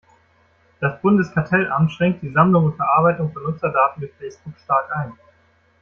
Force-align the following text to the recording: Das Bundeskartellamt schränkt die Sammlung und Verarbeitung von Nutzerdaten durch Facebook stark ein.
Das 0.79 0.99
Bundeskartellamt 1.03 1.91
schränkt 1.91 2.23
die 2.23 2.31
Sammlung 2.31 2.65
und 2.65 2.75
Verarbeitung 2.75 3.31
von 3.31 3.43
Nutzerdaten 3.43 3.99
durch 4.01 4.13
Facebook 4.17 4.57
stark 4.65 4.89
ein. 4.95 5.13